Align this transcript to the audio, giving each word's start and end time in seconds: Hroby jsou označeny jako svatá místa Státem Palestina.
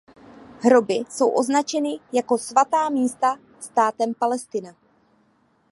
Hroby 0.61 0.93
jsou 1.09 1.29
označeny 1.29 1.99
jako 2.13 2.37
svatá 2.37 2.89
místa 2.89 3.37
Státem 3.59 4.13
Palestina. 4.19 4.75